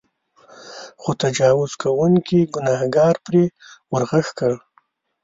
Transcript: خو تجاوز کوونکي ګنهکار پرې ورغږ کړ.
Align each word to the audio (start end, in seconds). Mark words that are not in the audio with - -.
خو 1.01 1.09
تجاوز 1.23 1.71
کوونکي 1.81 2.39
ګنهکار 2.53 3.15
پرې 3.25 3.43
ورغږ 3.91 4.27
کړ. 4.39 4.51